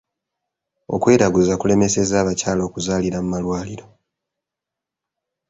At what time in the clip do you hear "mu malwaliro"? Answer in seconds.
3.23-3.85